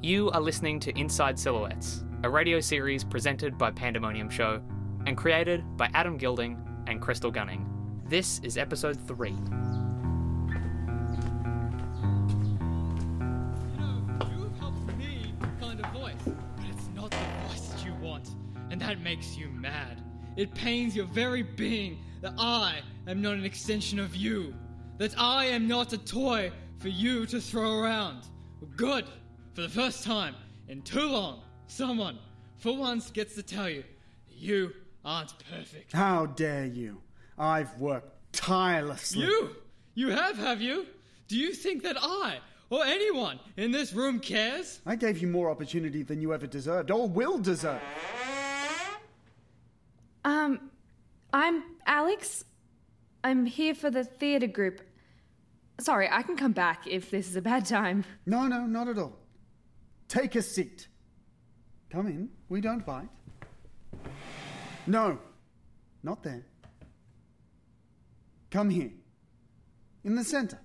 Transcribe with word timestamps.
You 0.00 0.30
are 0.30 0.40
listening 0.40 0.78
to 0.80 0.96
Inside 0.96 1.36
Silhouettes, 1.36 2.04
a 2.22 2.30
radio 2.30 2.60
series 2.60 3.02
presented 3.02 3.58
by 3.58 3.72
Pandemonium 3.72 4.30
Show 4.30 4.62
and 5.06 5.16
created 5.16 5.64
by 5.76 5.90
Adam 5.92 6.16
Gilding 6.16 6.56
and 6.86 7.02
Crystal 7.02 7.32
Gunning. 7.32 7.68
This 8.06 8.38
is 8.44 8.56
episode 8.56 8.96
3. 9.08 9.30
You 9.30 9.36
know, 13.76 14.04
me 14.96 15.34
find 15.60 15.80
a 15.80 15.88
voice, 15.88 16.14
but 16.24 16.36
it's 16.70 16.88
not 16.94 17.10
the 17.10 17.16
voice 17.48 17.66
that 17.70 17.84
you 17.84 17.92
want, 17.94 18.28
and 18.70 18.80
that 18.80 19.00
makes 19.00 19.36
you 19.36 19.48
mad. 19.48 20.00
It 20.36 20.54
pains 20.54 20.94
your 20.94 21.06
very 21.06 21.42
being 21.42 21.98
that 22.20 22.34
I 22.38 22.82
am 23.08 23.20
not 23.20 23.34
an 23.34 23.44
extension 23.44 23.98
of 23.98 24.14
you, 24.14 24.54
that 24.98 25.18
I 25.18 25.46
am 25.46 25.66
not 25.66 25.92
a 25.92 25.98
toy 25.98 26.52
for 26.78 26.86
you 26.86 27.26
to 27.26 27.40
throw 27.40 27.80
around. 27.80 28.28
Good! 28.76 29.04
For 29.58 29.62
the 29.62 29.68
first 29.68 30.04
time 30.04 30.36
in 30.68 30.82
too 30.82 31.08
long, 31.08 31.40
someone, 31.66 32.20
for 32.58 32.76
once, 32.76 33.10
gets 33.10 33.34
to 33.34 33.42
tell 33.42 33.68
you 33.68 33.82
that 34.28 34.36
you 34.36 34.72
aren't 35.04 35.34
perfect. 35.50 35.92
How 35.92 36.26
dare 36.26 36.66
you? 36.66 37.02
I've 37.36 37.76
worked 37.80 38.32
tirelessly. 38.32 39.22
You! 39.22 39.56
You 39.96 40.10
have, 40.10 40.38
have 40.38 40.62
you? 40.62 40.86
Do 41.26 41.36
you 41.36 41.52
think 41.52 41.82
that 41.82 41.96
I, 42.00 42.38
or 42.70 42.84
anyone 42.84 43.40
in 43.56 43.72
this 43.72 43.92
room 43.92 44.20
cares? 44.20 44.78
I 44.86 44.94
gave 44.94 45.18
you 45.18 45.26
more 45.26 45.50
opportunity 45.50 46.04
than 46.04 46.20
you 46.20 46.32
ever 46.32 46.46
deserved, 46.46 46.92
or 46.92 47.08
will 47.08 47.38
deserve. 47.38 47.82
Um, 50.24 50.70
I'm 51.32 51.64
Alex. 51.84 52.44
I'm 53.24 53.44
here 53.44 53.74
for 53.74 53.90
the 53.90 54.04
theatre 54.04 54.46
group. 54.46 54.82
Sorry, 55.80 56.08
I 56.08 56.22
can 56.22 56.36
come 56.36 56.52
back 56.52 56.86
if 56.86 57.10
this 57.10 57.28
is 57.28 57.34
a 57.34 57.42
bad 57.42 57.66
time. 57.66 58.04
No, 58.24 58.46
no, 58.46 58.64
not 58.64 58.86
at 58.86 58.98
all. 58.98 59.18
Take 60.08 60.36
a 60.36 60.42
seat. 60.42 60.88
Come 61.90 62.06
in. 62.06 62.30
We 62.48 62.60
don't 62.60 62.84
bite. 62.84 63.08
No, 64.86 65.18
not 66.02 66.22
there. 66.22 66.44
Come 68.50 68.70
here. 68.70 68.90
In 70.04 70.14
the 70.14 70.24
center. 70.24 70.58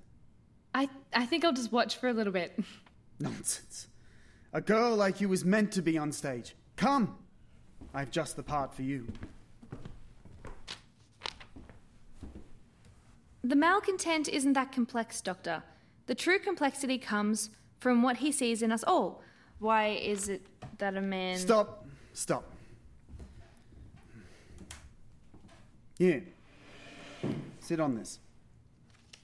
I, 0.74 0.90
I 1.14 1.26
think 1.26 1.44
I'll 1.44 1.54
just 1.54 1.72
watch 1.72 1.98
for 1.98 2.08
a 2.08 2.14
little 2.14 2.32
bit. 2.32 2.58
Nonsense. 3.20 3.88
A 4.54 4.62
girl 4.62 4.96
like 4.96 5.20
you 5.20 5.32
is 5.34 5.44
meant 5.44 5.72
to 5.74 5.82
be 5.82 5.98
on 5.98 6.12
stage. 6.12 6.56
Come. 6.76 7.18
I've 7.94 8.12
just 8.12 8.36
the 8.36 8.44
part 8.44 8.74
for 8.74 8.84
you. 8.84 9.08
The 13.44 13.56
malcontent 13.56 14.30
isn't 14.30 14.54
that 14.54 14.72
complex, 14.72 15.20
Doctor. 15.20 15.64
The 16.08 16.16
true 16.16 16.40
complexity 16.40 16.98
comes 16.98 17.50
from 17.80 18.02
what 18.02 18.18
he 18.18 18.32
sees 18.32 18.62
in 18.62 18.72
us 18.72 18.84
all. 18.86 19.22
Why 19.64 19.92
is 19.92 20.28
it 20.28 20.46
that 20.80 20.98
a 20.98 21.02
man. 21.02 21.38
Stop. 21.38 21.88
Stop. 22.12 22.52
Here. 25.98 26.26
Sit 27.62 27.80
on 27.80 27.96
this. 27.96 28.20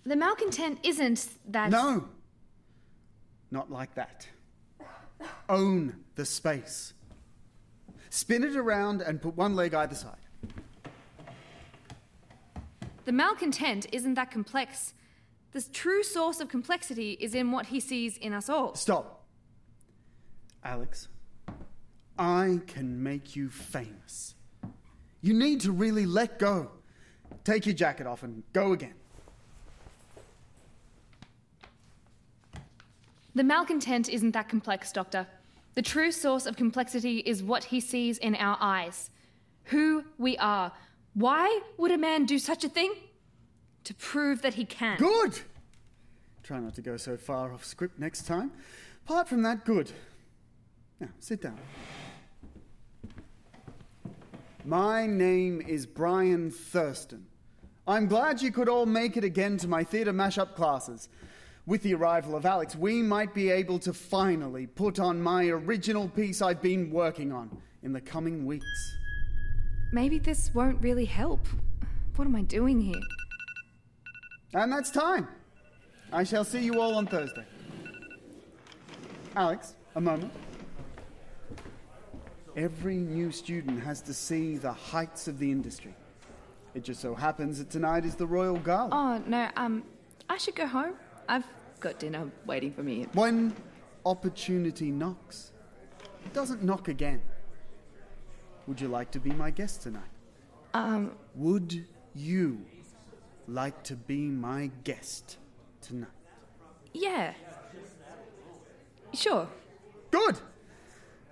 The 0.05 0.15
malcontent 0.15 0.79
isn't 0.83 1.27
that. 1.49 1.71
No. 1.71 2.05
Not 3.51 3.69
like 3.69 3.93
that. 3.95 4.29
Own 5.49 5.97
the 6.15 6.23
space. 6.23 6.93
Spin 8.09 8.45
it 8.45 8.55
around 8.55 9.01
and 9.01 9.21
put 9.21 9.35
one 9.35 9.57
leg 9.57 9.73
either 9.73 9.95
side. 9.95 10.15
The 13.03 13.11
malcontent 13.11 13.87
isn't 13.91 14.13
that 14.13 14.31
complex. 14.31 14.93
The 15.51 15.61
true 15.73 16.01
source 16.01 16.39
of 16.39 16.47
complexity 16.47 17.17
is 17.19 17.35
in 17.35 17.51
what 17.51 17.65
he 17.65 17.81
sees 17.81 18.15
in 18.15 18.31
us 18.31 18.47
all. 18.47 18.75
Stop. 18.75 19.18
Alex, 20.63 21.07
I 22.17 22.59
can 22.67 23.01
make 23.01 23.35
you 23.35 23.49
famous. 23.49 24.35
You 25.21 25.33
need 25.33 25.61
to 25.61 25.71
really 25.71 26.05
let 26.05 26.39
go. 26.39 26.71
Take 27.43 27.65
your 27.65 27.75
jacket 27.75 28.07
off 28.07 28.23
and 28.23 28.43
go 28.53 28.73
again. 28.73 28.93
The 33.35 33.43
malcontent 33.43 34.09
isn't 34.09 34.31
that 34.31 34.49
complex, 34.49 34.91
Doctor. 34.91 35.27
The 35.75 35.81
true 35.81 36.11
source 36.11 36.45
of 36.45 36.57
complexity 36.57 37.19
is 37.19 37.41
what 37.41 37.65
he 37.65 37.79
sees 37.79 38.17
in 38.17 38.35
our 38.35 38.57
eyes. 38.59 39.11
Who 39.65 40.03
we 40.17 40.37
are. 40.37 40.71
Why 41.13 41.61
would 41.77 41.91
a 41.91 41.97
man 41.97 42.25
do 42.25 42.39
such 42.39 42.63
a 42.63 42.69
thing? 42.69 42.93
To 43.85 43.93
prove 43.93 44.41
that 44.41 44.55
he 44.55 44.65
can. 44.65 44.97
Good! 44.97 45.39
Try 46.43 46.59
not 46.59 46.73
to 46.75 46.81
go 46.81 46.97
so 46.97 47.15
far 47.17 47.53
off 47.53 47.63
script 47.63 47.99
next 47.99 48.23
time. 48.23 48.51
Apart 49.05 49.27
from 49.27 49.41
that, 49.43 49.63
good. 49.63 49.91
Now, 50.99 51.07
sit 51.19 51.41
down. 51.41 51.57
My 54.65 55.07
name 55.07 55.61
is 55.61 55.85
Brian 55.85 56.51
Thurston. 56.51 57.25
I'm 57.87 58.07
glad 58.07 58.41
you 58.41 58.51
could 58.51 58.69
all 58.69 58.85
make 58.85 59.17
it 59.17 59.23
again 59.23 59.57
to 59.57 59.67
my 59.67 59.83
theatre 59.83 60.13
mashup 60.13 60.55
classes. 60.55 61.09
With 61.65 61.81
the 61.83 61.93
arrival 61.93 62.35
of 62.35 62.45
Alex, 62.45 62.75
we 62.75 63.01
might 63.01 63.33
be 63.33 63.49
able 63.49 63.79
to 63.79 63.93
finally 63.93 64.67
put 64.67 64.99
on 64.99 65.21
my 65.21 65.45
original 65.45 66.09
piece 66.09 66.41
I've 66.41 66.61
been 66.61 66.91
working 66.91 67.31
on 67.31 67.49
in 67.83 67.93
the 67.93 68.01
coming 68.01 68.45
weeks. 68.45 68.65
Maybe 69.93 70.19
this 70.19 70.51
won't 70.53 70.81
really 70.81 71.05
help. 71.05 71.47
What 72.15 72.25
am 72.25 72.35
I 72.35 72.41
doing 72.41 72.81
here? 72.81 73.01
And 74.53 74.71
that's 74.71 74.91
time. 74.91 75.27
I 76.11 76.23
shall 76.23 76.43
see 76.43 76.63
you 76.63 76.81
all 76.81 76.95
on 76.95 77.07
Thursday. 77.07 77.45
Alex, 79.35 79.75
a 79.95 80.01
moment. 80.01 80.33
Every 82.55 82.97
new 82.97 83.31
student 83.31 83.83
has 83.83 84.01
to 84.03 84.13
see 84.13 84.57
the 84.57 84.71
heights 84.71 85.27
of 85.27 85.39
the 85.39 85.51
industry. 85.51 85.93
It 86.73 86.83
just 86.83 87.01
so 87.01 87.15
happens 87.15 87.57
that 87.59 87.69
tonight 87.69 88.05
is 88.05 88.15
the 88.15 88.27
Royal 88.27 88.57
Gala. 88.57 88.89
Oh, 88.91 89.23
no, 89.27 89.49
um, 89.55 89.83
I 90.29 90.37
should 90.37 90.55
go 90.55 90.67
home. 90.67 90.93
I've 91.27 91.45
got 91.79 91.99
dinner 91.99 92.29
waiting 92.45 92.71
for 92.71 92.83
me. 92.83 93.07
When 93.13 93.55
opportunity 94.05 94.91
knocks, 94.91 95.51
it 96.25 96.33
doesn't 96.33 96.63
knock 96.63 96.87
again. 96.87 97.21
Would 98.67 98.81
you 98.81 98.87
like 98.87 99.11
to 99.11 99.19
be 99.19 99.31
my 99.31 99.49
guest 99.49 99.81
tonight? 99.81 100.03
Um, 100.73 101.11
Would 101.35 101.85
you 102.13 102.63
like 103.47 103.81
to 103.83 103.95
be 103.95 104.21
my 104.29 104.69
guest 104.83 105.37
tonight? 105.81 106.09
yeah. 106.93 107.33
Sure. 109.11 109.47
Good! 110.11 110.39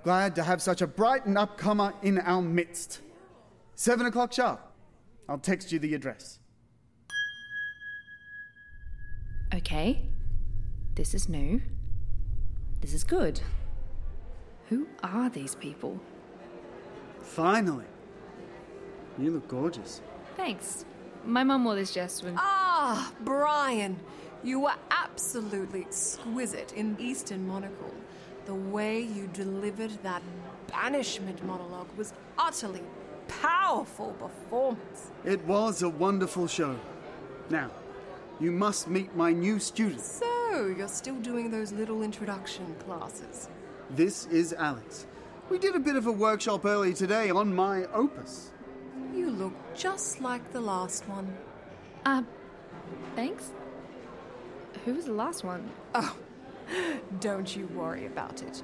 Glad 0.03 0.35
to 0.35 0.43
have 0.43 0.61
such 0.61 0.81
a 0.81 0.87
bright 0.87 1.25
and 1.25 1.35
upcomer 1.35 1.93
in 2.01 2.19
our 2.19 2.41
midst. 2.41 3.01
Seven 3.75 4.05
o'clock 4.05 4.33
sharp. 4.33 4.61
I'll 5.27 5.37
text 5.37 5.71
you 5.71 5.79
the 5.79 5.93
address. 5.93 6.39
Okay. 9.53 10.01
This 10.95 11.13
is 11.13 11.29
new. 11.29 11.61
This 12.81 12.93
is 12.93 13.03
good. 13.03 13.41
Who 14.69 14.87
are 15.03 15.29
these 15.29 15.55
people? 15.55 15.99
Finally. 17.21 17.85
You 19.17 19.31
look 19.31 19.47
gorgeous. 19.47 20.01
Thanks. 20.35 20.85
My 21.25 21.43
mum 21.43 21.65
wore 21.65 21.75
this 21.75 21.93
dress 21.93 22.23
when. 22.23 22.35
Ah, 22.37 23.11
Brian, 23.21 23.99
you 24.43 24.59
were 24.61 24.75
absolutely 24.91 25.81
exquisite 25.81 26.73
in 26.73 26.95
Eastern 26.99 27.47
Monocle. 27.47 27.93
The 28.47 28.55
way 28.55 29.01
you 29.01 29.27
delivered 29.33 29.91
that 30.03 30.21
banishment 30.71 31.43
monologue 31.45 31.89
was 31.97 32.13
utterly 32.37 32.81
powerful 33.27 34.13
performance. 34.13 35.11
It 35.25 35.43
was 35.43 35.81
a 35.81 35.89
wonderful 35.89 36.47
show. 36.47 36.79
Now, 37.49 37.69
you 38.39 38.53
must 38.53 38.87
meet 38.87 39.13
my 39.17 39.33
new 39.33 39.59
student. 39.59 39.99
So, 39.99 40.73
you're 40.77 40.87
still 40.87 41.17
doing 41.17 41.51
those 41.51 41.73
little 41.73 42.03
introduction 42.03 42.73
classes. 42.85 43.49
This 43.89 44.27
is 44.27 44.53
Alex. 44.53 45.07
We 45.49 45.59
did 45.59 45.75
a 45.75 45.79
bit 45.79 45.97
of 45.97 46.07
a 46.07 46.11
workshop 46.13 46.63
early 46.63 46.93
today 46.93 47.29
on 47.29 47.53
my 47.53 47.83
opus. 47.93 48.51
You 49.13 49.29
look 49.29 49.53
just 49.75 50.21
like 50.21 50.53
the 50.53 50.61
last 50.61 51.05
one. 51.09 51.35
Uh, 52.05 52.23
thanks? 53.13 53.51
Who 54.85 54.93
was 54.93 55.03
the 55.03 55.13
last 55.13 55.43
one? 55.43 55.69
Oh, 55.93 56.15
don't 57.19 57.55
you 57.55 57.67
worry 57.67 58.05
about 58.05 58.41
it. 58.41 58.61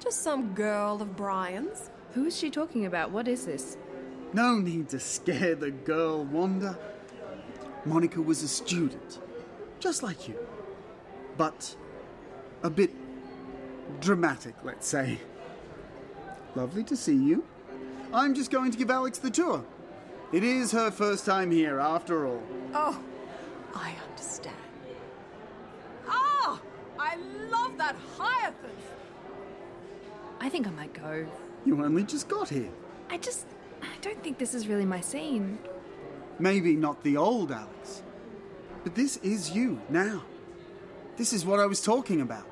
Just 0.00 0.22
some 0.22 0.54
girl 0.54 1.00
of 1.00 1.16
Brian's. 1.16 1.90
Who 2.14 2.26
is 2.26 2.36
she 2.36 2.50
talking 2.50 2.86
about? 2.86 3.10
What 3.10 3.28
is 3.28 3.46
this? 3.46 3.76
No 4.32 4.58
need 4.58 4.88
to 4.90 5.00
scare 5.00 5.54
the 5.54 5.70
girl, 5.70 6.24
Wanda. 6.24 6.78
Monica 7.84 8.20
was 8.20 8.42
a 8.42 8.48
student, 8.48 9.20
just 9.78 10.02
like 10.02 10.28
you. 10.28 10.36
But 11.36 11.76
a 12.62 12.70
bit 12.70 12.90
dramatic, 14.00 14.54
let's 14.64 14.88
say. 14.88 15.18
Lovely 16.54 16.82
to 16.84 16.96
see 16.96 17.14
you. 17.14 17.44
I'm 18.12 18.34
just 18.34 18.50
going 18.50 18.70
to 18.72 18.78
give 18.78 18.90
Alex 18.90 19.18
the 19.18 19.30
tour. 19.30 19.64
It 20.32 20.42
is 20.42 20.72
her 20.72 20.90
first 20.90 21.24
time 21.24 21.50
here, 21.50 21.78
after 21.78 22.26
all. 22.26 22.42
Oh, 22.74 23.00
I 23.74 23.94
understand. 24.10 24.56
That 27.76 27.96
hyacinth. 28.16 28.92
I 30.40 30.48
think 30.48 30.66
I 30.66 30.70
might 30.70 30.92
go. 30.94 31.26
You 31.64 31.84
only 31.84 32.04
just 32.04 32.28
got 32.28 32.48
here. 32.48 32.70
I 33.10 33.18
just. 33.18 33.46
I 33.82 33.88
don't 34.00 34.22
think 34.22 34.38
this 34.38 34.54
is 34.54 34.66
really 34.68 34.84
my 34.86 35.00
scene. 35.00 35.58
Maybe 36.38 36.74
not 36.74 37.02
the 37.02 37.16
old 37.16 37.52
Alex. 37.52 38.02
But 38.84 38.94
this 38.94 39.16
is 39.18 39.50
you 39.50 39.80
now. 39.88 40.22
This 41.16 41.32
is 41.32 41.44
what 41.44 41.60
I 41.60 41.66
was 41.66 41.82
talking 41.82 42.20
about. 42.20 42.46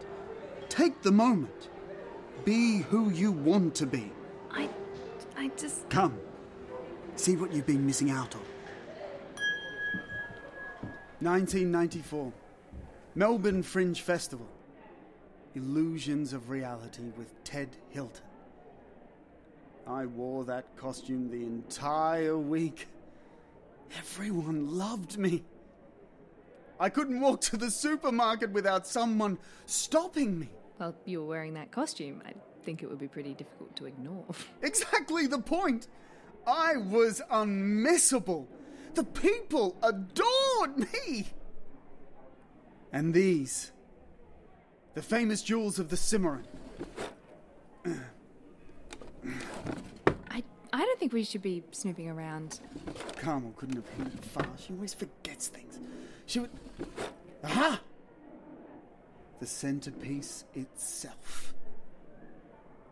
Take 0.68 1.02
the 1.02 1.12
moment. 1.12 1.68
Be 2.44 2.78
who 2.78 3.10
you 3.10 3.32
want 3.32 3.74
to 3.76 3.86
be. 3.86 4.10
I. 4.50 4.68
I 5.36 5.48
just. 5.56 5.88
Come. 5.88 6.18
See 7.16 7.36
what 7.36 7.52
you've 7.52 7.66
been 7.66 7.86
missing 7.86 8.10
out 8.10 8.34
on. 8.34 8.42
1994. 11.20 12.32
Melbourne 13.14 13.62
Fringe 13.62 14.00
Festival. 14.00 14.48
Illusions 15.54 16.32
of 16.32 16.50
Reality 16.50 17.10
with 17.16 17.42
Ted 17.44 17.68
Hilton. 17.90 18.24
I 19.86 20.06
wore 20.06 20.44
that 20.44 20.64
costume 20.76 21.30
the 21.30 21.44
entire 21.44 22.38
week. 22.38 22.88
Everyone 23.98 24.76
loved 24.78 25.18
me. 25.18 25.44
I 26.80 26.88
couldn't 26.88 27.20
walk 27.20 27.40
to 27.42 27.56
the 27.56 27.70
supermarket 27.70 28.50
without 28.50 28.86
someone 28.86 29.38
stopping 29.66 30.38
me. 30.38 30.48
Well, 30.78 30.94
you 31.04 31.20
were 31.20 31.26
wearing 31.26 31.54
that 31.54 31.70
costume. 31.70 32.22
I 32.26 32.32
think 32.64 32.82
it 32.82 32.88
would 32.88 32.98
be 32.98 33.08
pretty 33.08 33.34
difficult 33.34 33.76
to 33.76 33.86
ignore. 33.86 34.24
Exactly 34.62 35.26
the 35.26 35.38
point. 35.38 35.86
I 36.46 36.76
was 36.76 37.22
unmissable. 37.30 38.46
The 38.94 39.04
people 39.04 39.76
adored 39.82 40.78
me. 40.92 41.28
And 42.92 43.12
these, 43.12 43.72
the 44.94 45.02
famous 45.02 45.42
jewels 45.42 45.78
of 45.78 45.88
the 45.88 45.96
Cimarron. 45.96 46.46
I. 50.30 50.42
I 50.72 50.78
don't 50.78 50.98
think 50.98 51.12
we 51.12 51.24
should 51.24 51.42
be 51.42 51.62
snooping 51.70 52.08
around. 52.08 52.60
Carmel 53.16 53.52
couldn't 53.56 53.76
have 53.76 54.06
it 54.06 54.24
far. 54.24 54.48
She 54.58 54.72
always 54.72 54.94
forgets 54.94 55.48
things. 55.48 55.78
She 56.26 56.40
would. 56.40 56.50
Aha! 57.44 57.80
The 59.40 59.46
centerpiece 59.46 60.44
itself. 60.54 61.54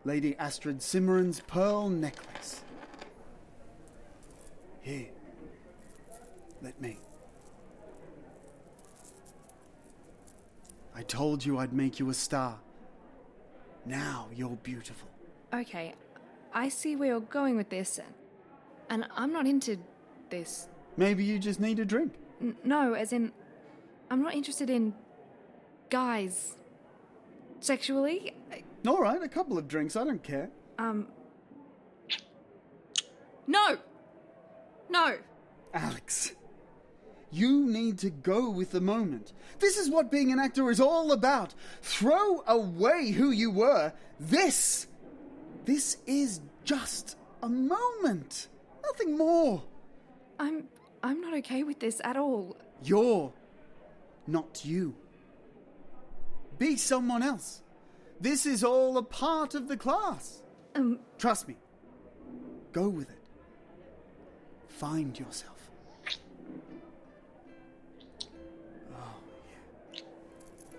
Lady 0.05 0.37
Astrid 0.37 0.81
Cimarron's 0.81 1.39
pearl 1.41 1.89
necklace. 1.89 2.61
Here. 4.81 5.07
Let 6.61 6.79
me. 6.79 6.97
I 10.95 11.01
told 11.03 11.43
you 11.45 11.57
I'd 11.57 11.73
make 11.73 11.99
you 11.99 12.09
a 12.09 12.13
star. 12.13 12.59
Now 13.85 14.27
you're 14.33 14.57
beautiful. 14.57 15.07
Okay, 15.53 15.95
I 16.53 16.69
see 16.69 16.95
where 16.95 17.09
you're 17.09 17.19
going 17.19 17.55
with 17.57 17.69
this, 17.69 17.99
and, 18.89 19.05
I'm 19.15 19.31
not 19.33 19.45
into 19.47 19.77
this. 20.29 20.67
Maybe 20.97 21.23
you 21.23 21.39
just 21.39 21.59
need 21.59 21.79
a 21.79 21.85
drink. 21.85 22.13
N- 22.41 22.55
no, 22.63 22.93
as 22.93 23.11
in, 23.13 23.31
I'm 24.09 24.21
not 24.21 24.33
interested 24.35 24.69
in 24.69 24.93
guys. 25.89 26.55
Sexually? 27.59 28.33
I- 28.51 28.63
All 28.87 28.99
right, 29.01 29.21
a 29.21 29.27
couple 29.29 29.57
of 29.57 29.67
drinks. 29.67 29.95
I 29.95 30.03
don't 30.03 30.23
care. 30.23 30.49
Um. 30.77 31.07
No! 33.47 33.77
No! 34.89 35.17
Alex, 35.73 36.33
you 37.33 37.65
need 37.65 37.97
to 37.99 38.09
go 38.09 38.49
with 38.49 38.71
the 38.71 38.81
moment. 38.81 39.33
This 39.59 39.77
is 39.77 39.89
what 39.89 40.11
being 40.11 40.31
an 40.31 40.39
actor 40.39 40.69
is 40.69 40.79
all 40.79 41.11
about. 41.11 41.53
Throw 41.81 42.43
away 42.47 43.11
who 43.11 43.31
you 43.31 43.51
were. 43.51 43.93
This, 44.19 44.87
this 45.65 45.97
is 46.05 46.41
just 46.63 47.17
a 47.41 47.49
moment. 47.49 48.47
Nothing 48.83 49.17
more. 49.17 49.63
I'm. 50.39 50.67
I'm 51.03 51.19
not 51.19 51.33
okay 51.39 51.63
with 51.63 51.79
this 51.79 51.99
at 52.05 52.15
all. 52.15 52.55
You're 52.81 53.33
not 54.25 54.61
you. 54.63 54.95
Be 56.57 56.77
someone 56.77 57.21
else. 57.21 57.61
This 58.21 58.45
is 58.45 58.63
all 58.63 58.97
a 58.97 59.03
part 59.03 59.53
of 59.53 59.67
the 59.67 59.75
class. 59.75 60.41
Um, 60.75 60.99
Trust 61.17 61.49
me. 61.49 61.57
Go 62.71 62.87
with 62.87 63.09
it. 63.09 63.19
Find 64.69 65.19
yourself. 65.19 65.62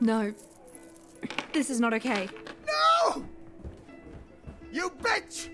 No. 0.00 0.34
This 1.52 1.70
is 1.70 1.80
not 1.80 1.94
okay. 1.94 2.28
No! 2.66 3.24
You 4.72 4.90
bitch! 4.90 5.48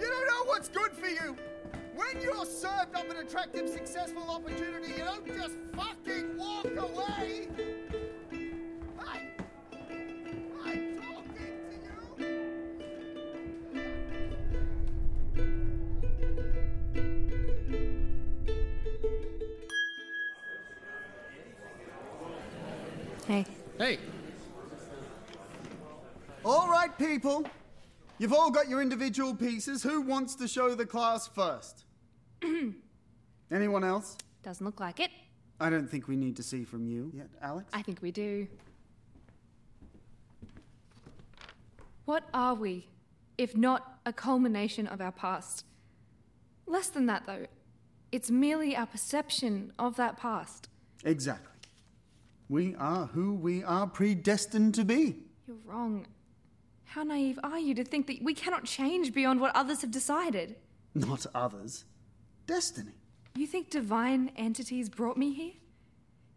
You 0.00 0.06
don't 0.06 0.26
know 0.26 0.44
what's 0.46 0.68
good 0.68 0.92
for 0.92 1.06
you! 1.06 1.36
When 1.94 2.20
you're 2.20 2.44
served 2.44 2.94
up 2.94 3.08
an 3.10 3.18
attractive, 3.18 3.68
successful 3.68 4.28
opportunity, 4.28 4.92
you 4.92 5.04
don't 5.04 5.26
just 5.26 5.56
fucking 5.74 6.36
walk 6.36 6.66
away! 6.76 7.48
Hey. 23.26 23.46
Hey, 23.78 23.98
All 26.44 26.68
right, 26.68 26.96
people. 26.98 27.44
You've 28.18 28.32
all 28.32 28.50
got 28.50 28.68
your 28.68 28.82
individual 28.82 29.34
pieces. 29.34 29.82
Who 29.82 30.00
wants 30.00 30.34
to 30.36 30.48
show 30.48 30.74
the 30.74 30.84
class 30.84 31.28
first? 31.28 31.84
Anyone 33.50 33.84
else? 33.84 34.16
Doesn't 34.42 34.64
look 34.64 34.80
like 34.80 34.98
it. 34.98 35.10
I 35.60 35.70
don't 35.70 35.88
think 35.88 36.08
we 36.08 36.16
need 36.16 36.36
to 36.36 36.42
see 36.42 36.64
from 36.64 36.86
you 36.86 37.12
yet, 37.14 37.28
Alex. 37.40 37.68
I 37.72 37.82
think 37.82 38.02
we 38.02 38.10
do. 38.10 38.48
What 42.04 42.24
are 42.34 42.54
we, 42.54 42.88
if 43.38 43.56
not 43.56 44.00
a 44.04 44.12
culmination 44.12 44.88
of 44.88 45.00
our 45.00 45.12
past? 45.12 45.64
Less 46.66 46.88
than 46.88 47.06
that, 47.06 47.26
though. 47.26 47.46
It's 48.10 48.30
merely 48.30 48.74
our 48.74 48.86
perception 48.86 49.72
of 49.78 49.96
that 49.96 50.16
past. 50.16 50.68
Exactly. 51.04 51.51
We 52.52 52.74
are 52.78 53.06
who 53.06 53.32
we 53.32 53.64
are 53.64 53.86
predestined 53.86 54.74
to 54.74 54.84
be. 54.84 55.16
You're 55.48 55.56
wrong. 55.64 56.06
How 56.84 57.02
naive 57.02 57.38
are 57.42 57.58
you 57.58 57.74
to 57.76 57.82
think 57.82 58.06
that 58.08 58.22
we 58.22 58.34
cannot 58.34 58.64
change 58.64 59.14
beyond 59.14 59.40
what 59.40 59.56
others 59.56 59.80
have 59.80 59.90
decided? 59.90 60.56
Not 60.94 61.24
others. 61.34 61.86
Destiny. 62.46 62.92
You 63.36 63.46
think 63.46 63.70
divine 63.70 64.32
entities 64.36 64.90
brought 64.90 65.16
me 65.16 65.32
here? 65.32 65.54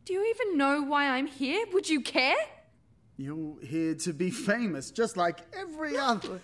Do 0.05 0.13
you 0.13 0.25
even 0.34 0.57
know 0.57 0.84
why 0.84 1.05
I'm 1.05 1.27
here? 1.27 1.65
Would 1.74 1.89
you 1.89 2.00
care? 2.00 2.38
You're 3.17 3.60
here 3.62 3.95
to 3.95 4.13
be 4.13 4.31
famous, 4.31 4.91
just 4.91 5.17
like 5.17 5.41
every 5.53 5.98
other. 5.98 6.39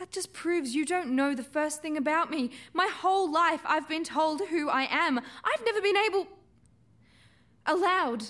That 0.00 0.10
just 0.10 0.32
proves 0.32 0.74
you 0.74 0.84
don't 0.84 1.10
know 1.10 1.36
the 1.36 1.44
first 1.44 1.82
thing 1.82 1.96
about 1.96 2.32
me. 2.32 2.50
My 2.74 2.88
whole 2.92 3.30
life 3.30 3.60
I've 3.64 3.88
been 3.88 4.02
told 4.02 4.40
who 4.50 4.68
I 4.68 4.88
am. 4.90 5.18
I've 5.18 5.64
never 5.64 5.80
been 5.80 5.96
able. 5.96 6.26
Allowed 7.68 8.24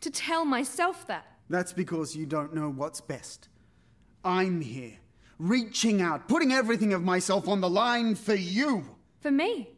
to 0.00 0.10
tell 0.10 0.44
myself 0.44 1.06
that. 1.06 1.26
That's 1.48 1.72
because 1.72 2.14
you 2.14 2.26
don't 2.26 2.54
know 2.54 2.70
what's 2.70 3.00
best. 3.00 3.48
I'm 4.24 4.60
here, 4.60 4.94
reaching 5.38 6.02
out, 6.02 6.28
putting 6.28 6.52
everything 6.52 6.92
of 6.92 7.02
myself 7.02 7.48
on 7.48 7.60
the 7.60 7.70
line 7.70 8.14
for 8.14 8.34
you. 8.34 8.96
For 9.20 9.30
me. 9.30 9.70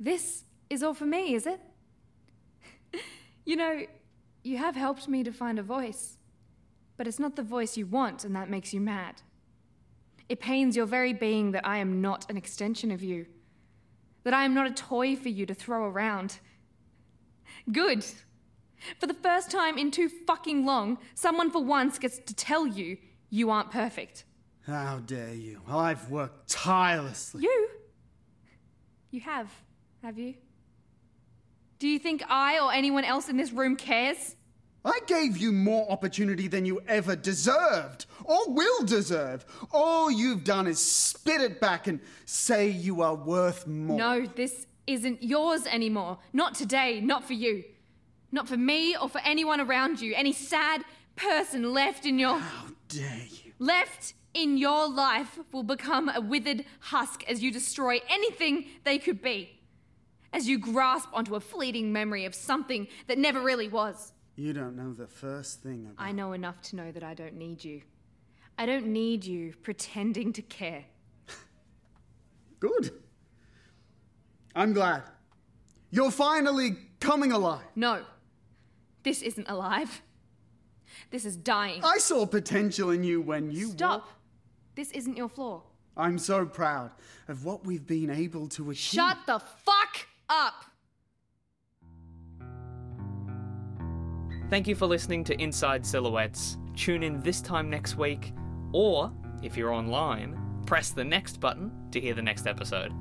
This 0.00 0.44
is 0.70 0.82
all 0.82 0.94
for 0.94 1.06
me, 1.06 1.34
is 1.34 1.46
it? 1.46 1.60
you 3.44 3.56
know, 3.56 3.84
you 4.42 4.56
have 4.56 4.74
helped 4.74 5.06
me 5.08 5.22
to 5.22 5.32
find 5.32 5.58
a 5.58 5.62
voice. 5.62 6.16
But 6.96 7.06
it's 7.06 7.18
not 7.18 7.36
the 7.36 7.42
voice 7.42 7.76
you 7.76 7.86
want, 7.86 8.24
and 8.24 8.34
that 8.36 8.50
makes 8.50 8.72
you 8.72 8.80
mad. 8.80 9.22
It 10.28 10.40
pains 10.40 10.76
your 10.76 10.86
very 10.86 11.12
being 11.12 11.52
that 11.52 11.66
I 11.66 11.78
am 11.78 12.00
not 12.00 12.30
an 12.30 12.36
extension 12.36 12.90
of 12.90 13.02
you. 13.02 13.26
That 14.24 14.34
I 14.34 14.44
am 14.44 14.54
not 14.54 14.66
a 14.66 14.74
toy 14.74 15.16
for 15.16 15.28
you 15.28 15.46
to 15.46 15.54
throw 15.54 15.84
around. 15.84 16.38
Good. 17.70 18.04
For 18.98 19.06
the 19.06 19.14
first 19.14 19.50
time 19.50 19.78
in 19.78 19.90
too 19.90 20.08
fucking 20.08 20.64
long, 20.64 20.98
someone 21.14 21.50
for 21.50 21.62
once 21.62 21.98
gets 21.98 22.18
to 22.18 22.34
tell 22.34 22.66
you 22.66 22.98
you 23.30 23.50
aren't 23.50 23.70
perfect. 23.70 24.24
How 24.66 25.00
dare 25.04 25.34
you? 25.34 25.60
I've 25.68 26.10
worked 26.10 26.48
tirelessly. 26.48 27.42
You? 27.42 27.68
You 29.10 29.20
have, 29.20 29.50
have 30.02 30.18
you? 30.18 30.34
Do 31.78 31.88
you 31.88 31.98
think 31.98 32.22
I 32.28 32.60
or 32.60 32.72
anyone 32.72 33.04
else 33.04 33.28
in 33.28 33.36
this 33.36 33.52
room 33.52 33.76
cares? 33.76 34.36
I 34.84 34.98
gave 35.06 35.36
you 35.36 35.52
more 35.52 35.90
opportunity 35.90 36.48
than 36.48 36.64
you 36.64 36.80
ever 36.88 37.14
deserved 37.14 38.06
or 38.24 38.52
will 38.52 38.84
deserve. 38.84 39.44
All 39.72 40.10
you've 40.10 40.44
done 40.44 40.66
is 40.66 40.84
spit 40.84 41.40
it 41.40 41.60
back 41.60 41.86
and 41.86 42.00
say 42.24 42.68
you 42.68 43.02
are 43.02 43.14
worth 43.14 43.66
more. 43.66 43.96
No, 43.96 44.26
this 44.26 44.66
isn't 44.86 45.22
yours 45.22 45.66
anymore. 45.66 46.18
Not 46.32 46.54
today, 46.54 47.00
not 47.00 47.24
for 47.24 47.34
you. 47.34 47.64
Not 48.30 48.48
for 48.48 48.56
me 48.56 48.96
or 48.96 49.08
for 49.08 49.20
anyone 49.24 49.60
around 49.60 50.00
you. 50.00 50.14
Any 50.14 50.32
sad, 50.32 50.84
person 51.16 51.72
left 51.72 52.06
in 52.06 52.18
your 52.18 52.38
How 52.38 52.66
dare 52.88 53.26
you? 53.44 53.52
left 53.58 54.14
in 54.34 54.56
your 54.56 54.88
life 54.88 55.38
will 55.52 55.62
become 55.62 56.08
a 56.08 56.20
withered 56.20 56.64
husk 56.80 57.22
as 57.28 57.42
you 57.42 57.50
destroy 57.50 58.00
anything 58.08 58.66
they 58.84 58.98
could 58.98 59.20
be. 59.20 59.60
As 60.32 60.48
you 60.48 60.58
grasp 60.58 61.10
onto 61.12 61.34
a 61.34 61.40
fleeting 61.40 61.92
memory 61.92 62.24
of 62.24 62.34
something 62.34 62.88
that 63.06 63.18
never 63.18 63.40
really 63.40 63.68
was. 63.68 64.12
You 64.34 64.54
don't 64.54 64.74
know 64.76 64.94
the 64.94 65.06
first 65.06 65.62
thing 65.62 65.86
about. 65.92 66.02
I 66.02 66.12
know 66.12 66.32
enough 66.32 66.62
to 66.62 66.76
know 66.76 66.90
that 66.90 67.02
I 67.02 67.12
don't 67.12 67.36
need 67.36 67.62
you. 67.62 67.82
I 68.56 68.64
don't 68.64 68.86
need 68.86 69.26
you 69.26 69.52
pretending 69.62 70.32
to 70.32 70.42
care. 70.42 70.84
Good. 72.60 72.92
I'm 74.54 74.72
glad. 74.72 75.02
You're 75.90 76.10
finally 76.10 76.76
coming 77.00 77.32
alive. 77.32 77.64
No, 77.74 78.02
this 79.02 79.22
isn't 79.22 79.48
alive. 79.48 80.02
This 81.10 81.24
is 81.24 81.36
dying. 81.36 81.82
I 81.84 81.98
saw 81.98 82.26
potential 82.26 82.90
in 82.90 83.04
you 83.04 83.20
when 83.20 83.50
you. 83.50 83.68
Stop. 83.68 84.08
This 84.74 84.90
isn't 84.92 85.16
your 85.16 85.28
flaw. 85.28 85.62
I'm 85.96 86.18
so 86.18 86.46
proud 86.46 86.90
of 87.28 87.44
what 87.44 87.66
we've 87.66 87.86
been 87.86 88.10
able 88.10 88.48
to 88.48 88.70
achieve. 88.70 89.00
Shut 89.00 89.18
the 89.26 89.38
fuck 89.38 90.06
up! 90.30 90.64
Thank 94.48 94.66
you 94.66 94.74
for 94.74 94.86
listening 94.86 95.24
to 95.24 95.40
Inside 95.40 95.84
Silhouettes. 95.84 96.56
Tune 96.76 97.02
in 97.02 97.20
this 97.20 97.40
time 97.40 97.68
next 97.68 97.96
week, 97.96 98.32
or 98.72 99.12
if 99.42 99.56
you're 99.56 99.72
online, 99.72 100.38
press 100.66 100.90
the 100.90 101.04
next 101.04 101.40
button 101.40 101.70
to 101.90 102.00
hear 102.00 102.14
the 102.14 102.22
next 102.22 102.46
episode. 102.46 102.92